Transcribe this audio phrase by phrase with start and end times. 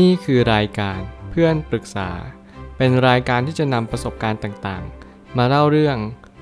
[0.00, 2.10] นี่คือรายการเพื่อนปรึกษา
[2.76, 5.96] เป็นรายการที่จะนำประสบการณ์ต่างๆ มาเล่าเรื่อง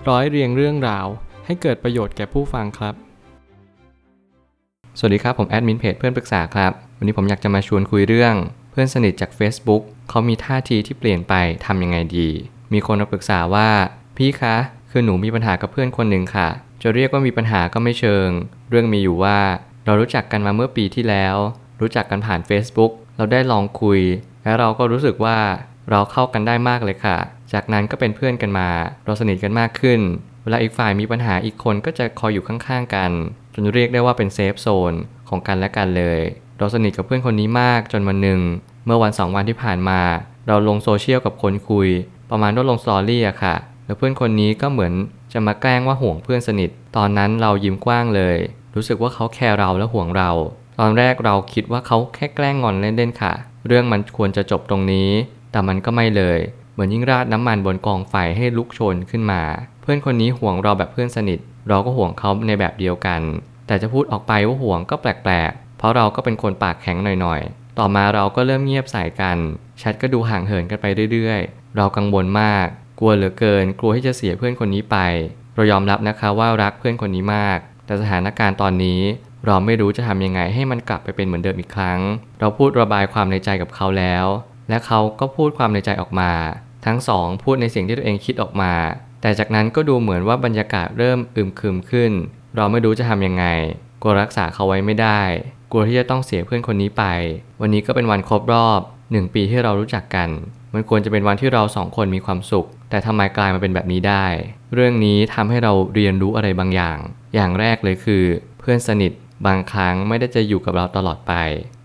[0.09, 1.07] ร้อยเรียงเรื่องราว
[1.47, 2.95] ให้เกิดประโยชน์แก่ผู้ฟังครับ
[4.99, 8.35] สวัสดีครับผมแอดมินเพจเพื่อนปรึกษาครับ วันนี้ผมอยากจะมาชวนคุยเรื่อง
[8.71, 11.35] เพื่อนสนิทจาก Facebook เขามีท่าทีที่เปลี่ยนไป
[11.67, 12.29] ทำยังไงดี
[12.73, 13.69] มีคนมาปรึกษาว่า
[14.17, 14.57] พี่คะ
[14.91, 16.49] คือหนูมีปัญหากับเพื่อนคนหนึ่งค่ะ
[16.83, 18.29] จะเรียกว่ามีปัญหาก็ไม่เชิง
[18.71, 19.39] เรื่องมีอยู่ว่า
[19.87, 21.37] เรารู้จักกันมาเมื่อปีที่แล้ว
[21.81, 24.01] รู้จักกันผ่าน Facebook เราได้ลองคุย
[24.45, 25.39] และเราก็รู้สึกว่า
[25.91, 27.19] เราเข้ากันได้มากเลยค่ะ
[27.53, 28.69] จากนั้นก็เป็นเพื่อนกันมา
[29.05, 30.01] เราสนิทกันมากขึ้น
[30.43, 33.11] เวลาอีกฝ่ายมีปัญหาอีกคนก็จะคอยอยู่ข้างๆกัน
[33.55, 34.93] จนเรียกได้ว่าเป็น safe zone
[35.29, 36.21] ของกันและกันเลย
[36.59, 38.41] เราสนิทกับเพื่อนคนนี้มากจนวันหนึ่ง
[38.87, 40.01] เมื่อวันสองวันที่ผ่านมา
[40.49, 41.89] เราลงโซเชียลกับคนคุย
[42.31, 44.93] ประมาณว่าลง story อะค่ะ แล้วเพื่อนคนนี้ก็เหมือน
[45.33, 48.37] จะมาแกล้งว่าห่วงเพื่อนสนิท ตอนนั้นเรายิ้มกว้างเลย
[48.75, 50.31] รู้สึกว่าเขาแคร์เราและห่วงเรา
[50.83, 53.33] ตอนแรกเราคิดว่าเขาแค่แกล้งงอนเล่นๆค่ะ
[53.67, 55.11] เรื่องมันควรจะจบตรงนี้
[55.53, 56.39] แต่มันก็ไม่เลย
[56.73, 59.43] เหมือนยิ่งราดน้ำมันบนกองไฟให้ลุกโชนขึ้นมา
[59.83, 63.21] เพื่อนคนนี้ห่วงเราแบบเพื่อนสนิท เราก็ห่วงเขาในแบบเดียวกัน
[63.67, 69.39] แต่จะพูดออกไปว่าห่วงก็แปลกๆ เพราะเราก็เป็นคนปากแข็งหน่อยๆ ต่อมาเราก็เริ่มเงียบใส่กัน
[69.79, 72.67] แชทก็ดูห่างเหินกันไปเรื่อยๆ เรากังวลมาก
[72.99, 74.97] กลัวเหลือเกิน กลัวที่จะเสียเพื่อนคนนี้ไป
[75.55, 79.01] เรายอมรับนะคะว่ารักเพื่อนคนนี้มาก แต่สถานการณ์ตอนนี้
[79.47, 82.01] เราไม่รู้จะทำยังไงให้มันกลับไปเป็นเหมือนเดิมอีกครั้ง
[82.41, 84.27] เราพูดระบายความในใจกับเขาแล้ว
[84.69, 86.33] และเขาก็พูดความในใจออกมา
[86.87, 88.73] ทั้งสองพูดในสิ่งที่ตัวเองคิดออกมา
[89.23, 92.13] แต่จากนั้นก็ดูเหมือนว่าบรรยากาศเริ่มอึมครึมขึ้น
[92.57, 93.45] เราไม่รู้จะทำยังไง
[94.03, 95.21] กลัวรักษาเขาไว้ไม่ได้
[95.73, 97.05] กลัวที่จะต้องเสียเพื่อนคนนี้ไป
[97.61, 98.81] วันนี้ก็เป็นวันครบรอบ
[99.13, 100.29] หนึ่งปีที่เรารู้จักกัน
[100.75, 104.27] มันควรจะเป็นวันที่เราสองคนมีความสุข แต่ทำไมกลายมาเป็นแบบนี้ได้
[104.75, 106.99] เรื่องนี้ทำให้เราเรียนรู้อะไรบางอย่าง
[107.35, 108.25] อย่างแรกเลยคือ
[108.61, 109.13] เพื่อนสนิท
[109.47, 111.33] บางครั้งไม่ได้จะอยู่กับเราตลอดไป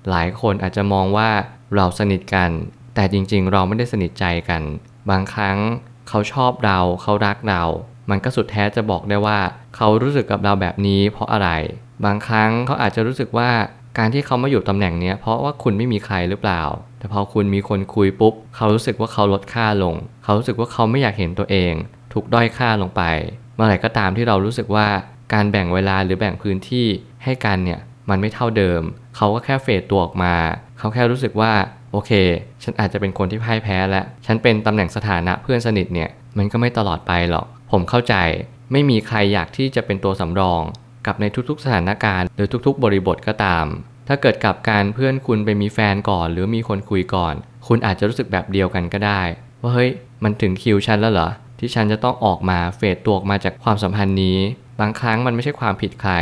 [0.10, 1.30] หลายคนอาจจะมองว่า
[1.76, 2.52] เราสนิทกัน
[2.96, 4.62] แต่จริงๆ เราไม่ได้สนิทใจกัน
[5.10, 5.58] บางครั้ง
[6.10, 7.64] เขาชอบเราเขารักเรา
[8.10, 9.40] มันก็สุดแท้จะบอกได้ว่า
[9.76, 11.50] เขารู้สึกกับเราแบบนี้เพราะอะไร
[12.06, 13.50] บางครั้งเขาอาจจะรู้สึกว่า
[13.98, 16.64] การที่เขามาอยู่ตำแหน่งนี้เพราะว่าคุณไม่มีใครหรือเปล่า
[17.00, 21.74] แต่พอคุณมีคนคุยปุ๊บ เขารู้สึกว่าเขาลดค่าลง เขารู้สึกว่าเขาไม่อยากเห็นตัวเอง
[22.14, 23.02] ถูกด้อยค่าลงไป
[23.56, 24.88] เมื่อไหร่ก็ตามที่เรารู้สึกว่า
[25.34, 26.88] การแบ่งเวลาหรือแบ่งพื้นที่
[27.26, 28.82] ให้กันเนี่ยมันไม่เท่าเดิม
[29.16, 30.36] เขาก็แค่เฟดตัวออกมา
[30.80, 31.54] เขาแค่รู้สึกว่า
[31.92, 32.12] โอเค
[32.64, 38.16] ฉันอาจจะเป็นคนที่พ่ายแพ้แล้วฉันเป็นตำแหน่งสถานะเพื่อนสนิทเนี่ย มันก็ไม่ตลอดไปหรอก ผมเข้าใจ
[38.72, 40.62] ไม่มีใครอยากที่จะเป็นตัวสำรอง
[41.06, 43.66] กับในทุกๆสถานการณ์หรือทุกๆ บริบทก็ตาม
[44.08, 47.34] ถ้าเกิดกับการเพื่อนคุณไปมีแฟนก่อน หรือมีคนคุยก่อน
[47.68, 49.22] คุณอาจจะรู้สึกแบบเดียวกันก็ได้
[49.62, 49.92] ว่าเฮ้ย
[50.24, 54.40] มันถึงคิวฉันแล้วเหรอ ที่ฉันจะต้องออกมาเฟดตัวออกมาจากความสัมพันธ์นี้
[54.80, 56.14] บางครั้งมันไม่ใช่ความผิดใคร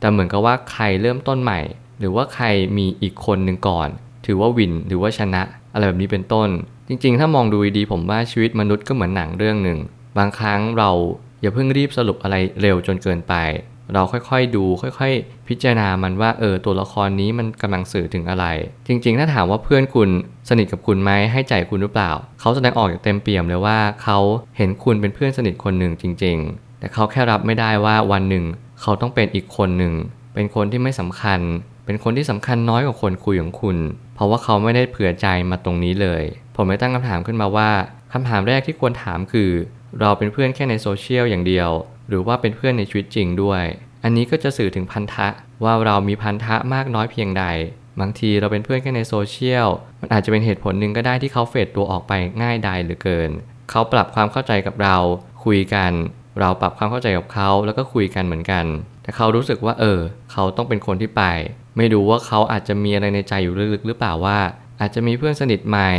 [0.00, 1.60] แต่เหมือนกับว่าใครเริ่มต้นใหม่
[1.98, 2.46] หรือว่าใคร
[2.78, 3.88] มีอีกคนหนึ่งก่อน
[4.26, 5.42] ถือว่าวินหรือว่าชนะ
[5.72, 6.48] อะไรแบบนี้เป็นต้น
[6.88, 9.78] จริงๆ ถ้ามองดูดีผมว่าชีวิตมนุษย์ก็เหมือนหนังเรื่องหนึ่ง
[10.18, 10.90] บางครั้งเรา
[11.40, 13.34] อย่าเพิ่งรีบสรุปอะไรเร็วจนเกินไป
[13.94, 18.46] เราค่อยๆดูค่อยๆ พิจารณามันว่าเออตัวละครนี้มันกำลังสื่อถึงอะไร
[18.88, 20.08] จริงๆ ถ้าถามว่าเพื่อนคุณ
[20.48, 22.10] สนิทกับคุณไหมให้ใจคุณหรือเปล่า
[22.40, 24.18] เขาแสดงออกอย่างเต็มเปี่ยมเลยว่าเขา
[24.56, 28.44] เห็นคุณเป็นเพื่อนสนิทคนหนึ่งจริง ๆ แต่เขาแค่รับไม่ได้ว่าวันหนึ่ง
[28.82, 29.94] เขาต้องเป็นอีกคนหนึ่ง
[30.34, 31.40] เป็นคนที่ไม่สำคัญ
[31.86, 33.76] เป็นคนที่สำคัญน้อยกว่าคนคุยของคุณ
[34.14, 36.22] เพราะว่าเขาไม่ได้เผื่อใจมาตรงนี้เลย
[36.56, 37.70] ผมเลยตั้งคำถามขึ้นมาว่า
[38.12, 39.50] คำถามแรกที่ควรถามคือ
[40.00, 41.70] เราเป็นเพื่อนแค่ในโซเชียลอย่างเดียว
[42.08, 43.62] หรือว่าเป็นเพื่อนในชีวิตจริงด้วย
[44.04, 45.28] อันนี้ก็จะสื่อถึงพันธะ
[45.64, 47.44] ว่าเรามีพันธะมากน้อยเพียงใด
[48.00, 49.68] บางทีเราเป็นเพื่อนแค่ในโซเชียล
[50.00, 52.12] มันอาจจะเป็นเหตุผลหนึ่งก็ได้ที่เขาเฟดตัวออกไป
[52.42, 53.30] ง่ายดายเหลือเกิน
[53.70, 54.96] เขาปรับความเข้าใจกับเรา
[55.44, 55.92] คุยกัน
[56.40, 58.64] เราปรับความเข้าใจกับเขาแล้วก็คุยกันเหมือนกัน
[59.02, 60.00] แต่เขารู้สึกว่าเออ
[60.32, 61.22] เขาต้องเป็นคนที่ไป
[61.76, 64.38] ไม่รู้ว่าเขาอาจจะมีอะไรในใจอยู่ลึกๆหรือเปล่าว่า
[64.80, 65.90] อาจจะมีเพื่อนสนิทใหม่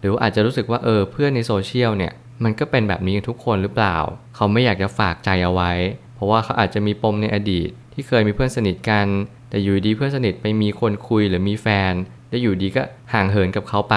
[0.00, 2.12] หรืออาจจะรู้สึกว่าเออเพื่อนในโซเชียลเนี่ย
[2.44, 3.96] มันก็เป็นแบบนี้กันทุกคนหรือเปล่า
[4.36, 5.72] เขาไม่อยากจะฝากใจเอาไว้
[6.14, 9.06] เพราะว่าเขาอาจจะมีปมในอดีต ที่เคยมีเพื่อนสนิทกัน
[9.50, 11.92] แต่อยู่ดีเพื่อนสนิทไปมีคนคุยหรือมีแฟน
[12.28, 12.82] แล้วอยู่ดีก็
[13.12, 13.96] ห่างเหินกับเขาไป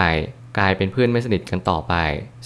[0.58, 1.94] กลายเป็นเพื่อนไม่สนิทกันต่อไป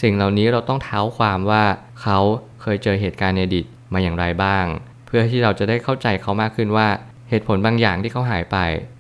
[0.02, 1.64] สิ่งเหล่านี้เราต้องเท้าความว่า
[2.02, 2.20] เขา
[2.64, 4.66] เคยเจอเหตุการณ์ในอดีตมาอย่างไรบ้าง
[5.06, 6.88] เพื่อที่เราจะได้เข้าใจเขามากขึ้นว่า
[7.30, 8.58] เหตุผลบางอย่างที่เขาหายไป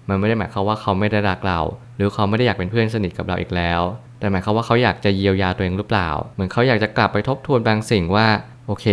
[0.09, 1.59] มันไม่ได้หมายความว่าเขาไม่ได้รักเรา
[1.95, 3.81] หรือเขาไม่ได้อยากเป็นเพื่อนสนิทกับเราอีกแล้ว
[4.19, 8.27] แต่หมายความว่าเขาอยากจะเยียวยาตัวเองหรือเปล่า เหมือนเขาอยากจะกลับไปทบทวนบางสิ่งว่า
[8.67, 8.85] โอเค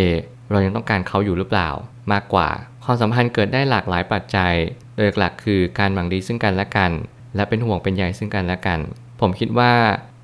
[0.51, 1.69] เรายังต้องการเขาอยู่หรือเปล่า
[2.13, 2.49] มากกว่า
[2.85, 4.53] ความสัมพันธ์เกิดได้หลากหลายปัจจัย
[4.97, 6.91] โดยหลักคือการหวังดีซึ่งกันและกัน
[7.37, 8.81] และเป็นห่วงเป็นใยซึ่งกันและกัน
[9.21, 9.73] ผมคิดว่า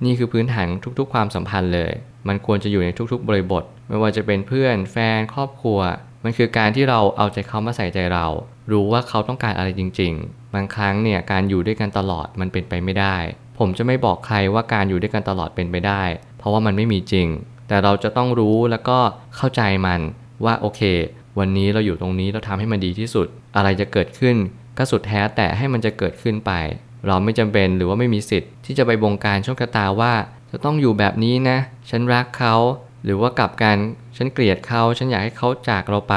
[0.05, 0.67] นี่คือพื้นฐาน
[0.99, 1.93] ทุกๆ ความสัมพันธ์เลย
[2.29, 5.81] มันควรจะอยู่ในทุกๆ บริบท ไม่ว่าจะเป็นเพื่อน แฟน ครอบครัว
[6.25, 8.27] มันคือการที่เราเอาใจเขามาใส่ใจเรา
[8.71, 13.17] รู้ว่าเขาต้องการอะไรจริง ๆ บางครั้งเนี่ยการอยู่ด้วยกันตลอดมันเป็นไปไม่ได้
[13.59, 16.03] ผมจะไม่บอกใครว่าการอยู่ด้วยกันตลอดเป็นไปได้
[16.39, 17.29] เพราะว่ามันไม่มีจริง
[17.69, 18.99] แต่เราจะต้องรู้แล้วก็
[19.37, 20.01] เข้าใจมัน
[20.45, 20.81] ว่าโอเค
[21.39, 23.27] วันนี้เราอยู่ตรงนี้เราทำให้มันดีที่สุด
[23.57, 24.37] อะไรจะเกิดขึ้น
[24.79, 26.53] ก็สุดแท้แต่ให้มันจะเกิดขึ้นไป
[27.07, 30.13] เราไม่จำเป็นหรือว่าไม่มีสิทธิ์ที่จะไปบงการโชคชะตาว่า
[30.51, 31.59] จะต้องอยู่แบบนี้นะ
[31.91, 32.55] ฉันรักเขา
[33.05, 33.77] หรือว่ากลับกัน
[34.17, 36.17] ฉันเกลียดเขา ฉันอยากให้เขาจากเราไป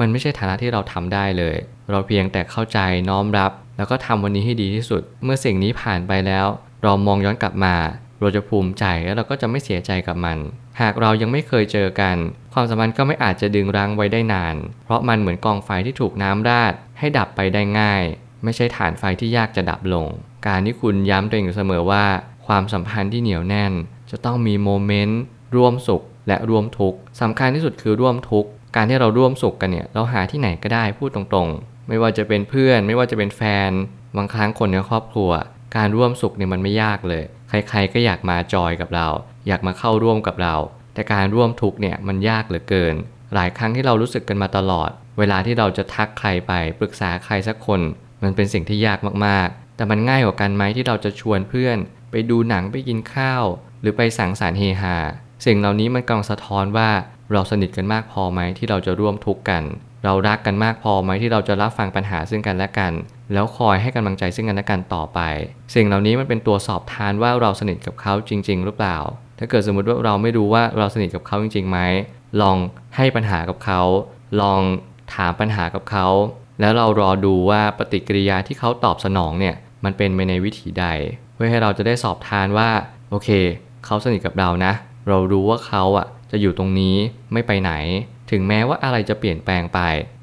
[0.00, 1.56] มันไม่ใช่ฐานะที่เราทำได้เลย
[1.90, 2.78] เราเพียงแต่เข้าใจ
[3.08, 6.46] น้อมรับ แล้วก็ทำวันนี้ให้ดีที่สุด เมื่อสิ่งนี้ผ่านไปแล้ว
[6.82, 7.76] เรามองย้อนกลับมา
[8.20, 10.38] เราจะภูมิใจแล้วเราก็จะไม่เสียใจกับมัน
[10.80, 12.16] หากเรายังไม่เคยเจอกัน
[12.52, 18.02] ความสัมพันธ์ก็ไม่อาจจะดึงรั้งไว้ได้นาน เพราะมันเหมือนกองไฟที่ถูกน้ำราดให้ดับไปได้ง่าย
[18.46, 20.06] ไม่ใช่ฐานไฟที่ยากจะดับลง
[20.46, 22.04] การที่คุณย้ำตัวเองอยู่เสมอว่า
[22.46, 23.72] ความสัมพันธ์ที่เหนียวแน่น
[24.10, 25.20] จะต้องมีโมเมนต์
[25.56, 33.70] ร่วมสุขและร่วมทุกข์สำคัญที่สุดคือร่วมทุกข์การที่เราร่วมสุขกันเนี่ยเราหาที่ไหนก็ได้พูดตรงๆ ไม่ว่าจะเป็นเพื่อน ไม่ว่าจะเป็นแฟน
[34.16, 35.30] บางครั้งคนในครอบครัว
[35.76, 39.08] การร่วมสุขเนี่ยมันไม่ยากเลย ใครๆก็อยากมาจอยกับเรา
[39.48, 40.56] อยากมาเข้าร่วมกับเรา
[40.94, 42.94] แต่การร่วมทุกข์เนี่ยมันยากเหลือเกิน
[43.34, 47.80] หลายครั้งที่เรารู้สึกกันมาตลอด เวลาที่เราจะทักใครไปปรึกษาใครสักคน
[48.26, 51.78] มันเป็นสิ่งที่ยากมากๆ แต่มันง่ายกว่ากันไหมที่เราจะชวนเพื่อน
[52.10, 53.44] ไปดูหนังไปกินข้าว
[53.80, 54.96] หรือไปสังสรรค์เฮฮา
[55.46, 56.90] สิ่งเหล่านี้มันกำลังสะท้อนว่า
[57.32, 59.62] เราสนิทกันมากพอไหมที่เราจะร่วมทุกข์กัน
[60.04, 62.92] เรารักกันมากพอไหมที่เราจะรับฟังปัญหาซึ่งกันและกัน
[63.32, 65.20] แล้วคอยให้กำลังใจซึ่งกันและกันต่อไป
[65.74, 68.98] สิ่งเหล่านี้มันเป็นตัวสอบทานว่าเราสนิทกับเขาจริง ๆ หรือเปล่า
[69.38, 71.78] ถ้าเกิดสมมติว่าเราไม่รู้ว่าเราสนิทกับเขาจริงๆไหม
[72.40, 72.56] ลอง
[72.96, 73.80] ให้ปัญหากับเขา
[74.40, 74.60] ลอง
[75.14, 76.06] ถามปัญหากับเขา
[76.60, 79.54] แล้วเรารอดูว่าปฏิกิริยาที่เขาตอบสนองเนี่ย
[79.84, 80.86] มันเป็นไปในวิถีใด
[81.34, 82.70] เพื่อให้เราจะได้สอบทานว่า
[83.10, 83.28] โอเค
[83.84, 84.72] เขาสนิทกับเรานะ
[85.08, 86.96] เรารู้ว่าเขาอะจะอยู่ตรงนี้
[87.32, 87.72] ไม่ไปไหน
[88.30, 89.80] ถึงแม้ว่าอะไรจะเปลี่ยนแปลงไป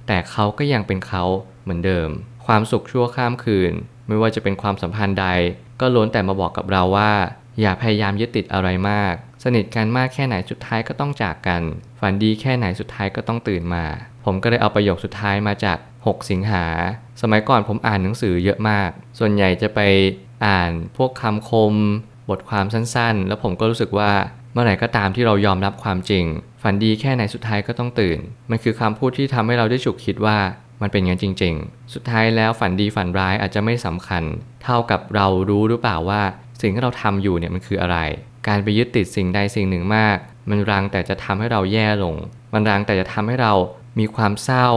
[0.08, 1.24] แต่เขาก็ยังเป็นเขา
[1.64, 2.10] เหมือนเดิม
[2.46, 3.74] ความสุขชั่วข้ามคืน
[4.08, 5.28] ไม่ว่าจะเป็นความสัมพันธ์ใด
[5.80, 7.12] ก็ล้วนแต่มาบอกกับเราว่า
[7.62, 9.14] อย่าพยายามยึดติดอะไรมาก
[9.44, 11.62] สนิทกันมากแค่ไหนสุดท้ายก็ต้องจากกัน
[12.00, 13.86] ฝันดีแค่ไหนสุดท้ายก็ต้องตื่นมา
[14.26, 15.78] ผมก็เลยเอาประโยคสุดท้ายมาจาก
[16.08, 16.66] 6 สิงหา
[17.22, 18.90] สมัยก่อนผมอ่านหนังสือเยอะมาก
[19.20, 19.80] ส่วนใหญ่จะไป
[20.46, 21.74] อ่านพวกคำคม
[22.30, 24.12] บทความสั้นๆ แล้วผมก็รู้สึกว่า
[24.54, 26.26] เมื่อไหร่ก็ตามที่เรายอมรับความจริง
[26.62, 28.20] ฝันดีแค่ไหนสุดท้ายก็ต้องตื่น
[28.50, 30.38] มันคือคำพูดที่ทำให้เราได้ฉุกคิดว่า
[30.82, 34.24] มันเป็นงั้นจริง ๆ สุดท้ายแล้วฝันดีฝันร้ายอาจจะไม่สำคัญ
[34.64, 36.22] เท่ากับเรารู้หรือเปล่าว่า
[36.62, 37.98] สิ่งที่เราทำอยู่เนี่ยมันคืออะไร
[38.48, 40.18] การไปยึดติดสิ่งใดสิ่งหนึ่งมาก
[40.50, 42.16] มันรังแต่จะทำให้เราแย่ลง
[42.54, 43.54] มันรังแต่จะทำให้เรา
[44.00, 44.68] มีความเศร้า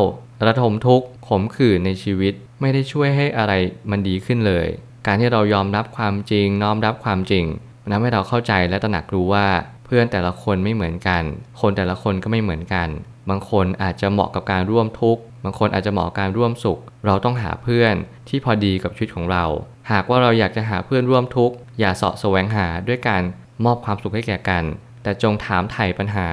[0.47, 3.53] ระทมทุกข์ขมขื่นในชีวิตไม่ได้ช่วยให้อะไร
[3.91, 4.69] มันดีขึ้นเลย
[5.07, 7.45] การที่เรายอมรับความจริง น้อมรับความจริง
[7.89, 9.47] นทำให้เราเข้าใจและตระหนักรู้ว่า
[9.85, 11.23] เพื่อนแต่ละคนไม่เหมือนกัน
[11.61, 12.89] คนแต่ละคนก็ไม่เหมือนกัน
[13.31, 17.95] บางคนอาจจะเหมาะกับการร่วมทุกข์ บางคนอาจจะเหมาะกับการร่วมสุข เราต้องหาเพื่อน
[18.29, 19.45] ที่พอดีกับชีวิตของเรา
[19.91, 23.23] หากว่าเราอยากจะหาเพื่อนร่วมทุกข์ อย่าเสาะแสวงหาด้วยการ
[23.65, 24.65] มอบความสุขให้แก่กัน
[25.03, 26.29] แต่จงถามไถ่ปัญหา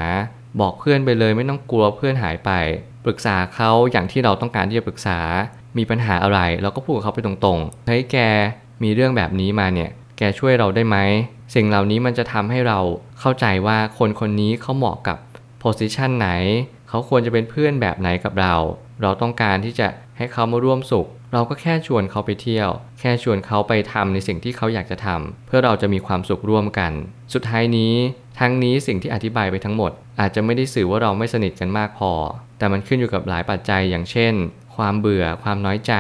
[0.59, 2.51] บอกเพื่อนไปเลยไม่ต้องกลัวเพื่อนหายไป
[3.05, 5.19] ปรึกษาเขาอย่างที่เราต้องการที่จะปรึกษา
[5.77, 8.17] มีปัญหาอะไร เราก็พูดกับเขาไปตรงๆเฮ้ยแก
[8.83, 10.97] มีเรื่องแบบนี้มาเนี่ย แกช่วยเราได้ไหม
[11.55, 12.79] สิ่งเหล่านี้มันจะทำให้เรา
[13.19, 15.17] เข้าใจว่าคนคนนี้เขาเหมาะกับ
[15.59, 16.29] โพสิชันไหน
[16.89, 18.55] เขาควรจะเป็นเพื่อนแบบไหนกับเรา
[19.01, 26.91] เราต้องการที่จะให้เขามาร่วมสุข เราก็แค่ชวนเขาไปเที่ยว แค่ชวนเขาไปทำในสิ่งที่เขาอยากจะทำเพื่อเราจะมีความสุขร่วมกัน
[27.33, 27.93] สุดท้ายนี้
[28.39, 32.11] ทั้งนี้สิ่งที่อธิบายไปทั้งหมด อาจจะไม่ได้สื่อว่าเราไม่สนิทกันมากพอ
[32.57, 34.33] แต่มันขึ้นอยู่กับหลายปัจจัยอย่างเช่น
[34.75, 35.93] ความเบื่อ ความน้อยใจ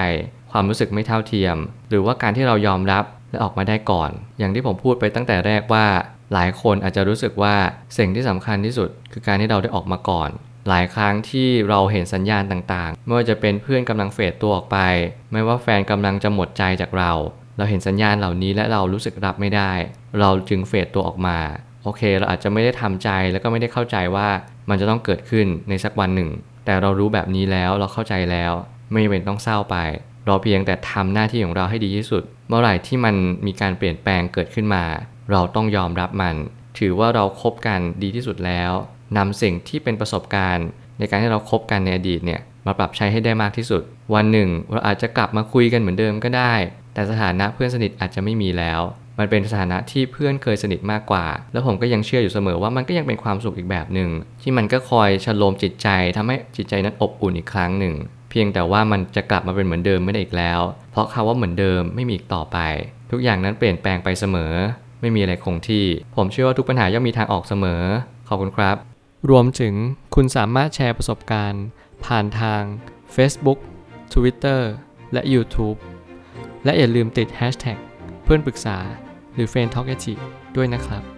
[0.51, 1.57] ความรู้สึกไม่เท่าเทียม
[1.89, 5.85] หรือว่าการที่เรายอมรับและออกมาได้ก่อน อย่างที่ผมพูดไปตั้งแต่แรกว่า
[6.33, 7.55] หลายคนอาจจะรู้สึกว่า
[7.97, 10.29] สิ่งที่สำคัญที่สุด คือการที่เราได้ออกมาก่อน
[10.69, 14.77] หลายครั้งที่เราเห็นสัญญาณต่างๆ ไม่ว่าจะเป็นเพื่อนกำลังเฟดตัวออกไป
[15.31, 17.11] ไม่ว่าแฟนกำลังจะหมดใจจากเรา
[17.57, 19.71] เราเห็นสัญญาณเหล่านี้และเรารู้สึกรับไม่ได้
[20.19, 21.39] เราจึงเฟดตัวออกมา
[21.83, 24.27] โอเค เราอาจจะไม่ได้ทำใจแล้วก็ไม่ได้เข้าใจว่า
[24.69, 26.29] มันจะต้องเกิดขึ้นในสักวันหนึ่ง
[26.65, 28.53] แต่เรารู้แบบนี้แล้วเราเข้าใจแล้ว
[28.91, 29.75] ไม่เป็นต้องเศร้าไป
[30.25, 34.83] เราเพียงแต่ทำหน้าที่ของเราให้ดีที่สุด เมื่อไหร่ที่มันมีการเปลี่ยนแปลงเกิดขึ้นมา
[35.31, 36.35] เราต้องยอมรับมัน
[36.79, 38.71] ถือว่าเราครบกันดีที่สุดแล้ว
[39.17, 40.67] นำสิ่งที่เป็นประสบการณ์
[40.99, 43.81] ในการที่เราคบกันในอดีตเนี่ยมาปรับใช้ให้ได้มากที่สุด
[44.13, 46.53] วันหนึ่ง เราอาจจะกลับมาคุยกันเหมือนเดิมก็ได้
[46.93, 48.81] แต่สถานะเพื่อนสนิทอาจจะไม่มีแล้ว
[49.19, 54.09] มันเป็นสถานะที่เพื่อนเคยสนิทมากกว่า แล้วผมก็ยังเชื่ออยู่เสมอว่ามันก็ยังเป็นความสุขอีกแบบหนึ่ง
[54.41, 57.95] ที่มันก็คอยชโลมจิตใจทำให้จิตใจนั้นอบอุ่นอีกครั้งหนึ่ง
[58.29, 62.57] เพียงแต่ว่ามันจะกลับมาเป็นเหมือนเดิมไม่ได้อีกแล้ว เพราะคาว่าเหมือนเดิมไม่มีอีกต่อไป
[63.11, 64.53] ทุกอย่างนั้นเปลี่ยนแปลงไปเสมอ
[65.01, 67.81] ไม่มีอะไรคงที่ ผมเชื่อว่าทุกปัญหาย่อมมีทางออกเสมอ
[68.27, 68.75] ขอบคุณครับ
[69.29, 69.73] รวมถึง
[70.15, 71.63] คุณสามารถแชร์ประสบการณ์
[72.05, 72.61] ผ่านทาง
[73.15, 73.59] Facebook
[74.13, 74.61] Twitter
[75.13, 75.77] และ YouTube
[76.65, 77.77] และอย่าลืมติด Hashtag
[78.23, 78.77] เพื่อนปรึกษา
[79.33, 79.87] หรือ f r ร e n d t a l k
[80.55, 81.12] ด้วยนะครับ